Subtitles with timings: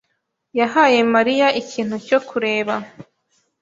[0.59, 2.75] yahaye Mariya ikintu cyo kureba.